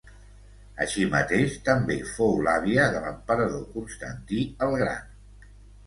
[0.85, 5.19] Així mateix també fou l'àvia de l'emperador Constantí el gran.